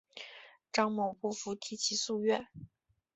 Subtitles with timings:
[0.71, 2.47] 张某不服提起诉愿。